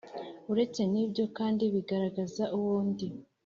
Uretse 0.51 0.81
nibyo 0.91 1.23
kandi 1.37 1.63
bigaragaza 1.73 2.43
uwondi. 2.57 3.07